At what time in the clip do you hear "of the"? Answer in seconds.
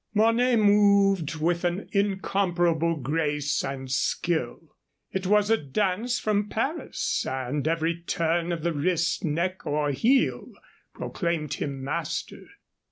8.51-8.73